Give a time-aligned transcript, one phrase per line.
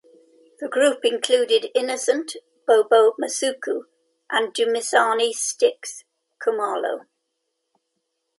[0.59, 3.83] The group included Innocent "Bobo" Masuku
[4.31, 6.05] and Dumisani "Stix"
[6.39, 7.05] Khumalo.